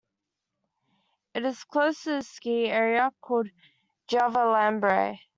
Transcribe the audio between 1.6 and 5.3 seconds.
close to the ski area called Javalambre.